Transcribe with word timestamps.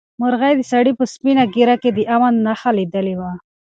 مرغۍ 0.21 0.53
د 0.57 0.61
سړي 0.71 0.91
په 0.99 1.05
سپینه 1.13 1.43
ږیره 1.53 1.75
کې 1.81 1.89
د 1.93 1.99
امن 2.15 2.33
نښه 2.45 2.71
لیدلې 2.77 3.15
وه. 3.19 3.31